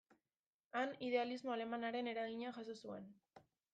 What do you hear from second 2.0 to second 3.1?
eragina jaso zuen.